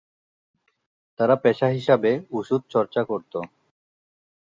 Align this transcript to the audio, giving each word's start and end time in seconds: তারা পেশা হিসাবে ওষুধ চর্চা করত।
তারা 1.19 1.35
পেশা 1.43 1.67
হিসাবে 1.67 2.11
ওষুধ 2.31 2.61
চর্চা 2.69 3.01
করত। 3.03 3.33